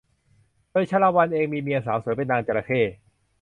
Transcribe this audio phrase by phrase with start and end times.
[0.71, 2.81] โดยชาละวันเองมีเมียสาวสวยเป็นนางจระเข้